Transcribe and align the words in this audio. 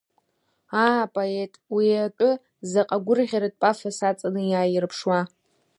Аа 0.83 0.97
апоет 1.05 1.53
уи 1.75 1.87
атәы 2.05 2.29
заҟа 2.71 2.95
агәырӷьаратә 2.99 3.57
пафос 3.61 3.97
аҵаны 4.09 4.41
иааирыԥшуа… 4.47 5.21